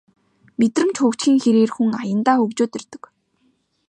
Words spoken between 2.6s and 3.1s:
ирдэг